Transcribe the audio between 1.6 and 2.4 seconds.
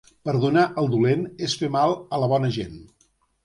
fer mal a la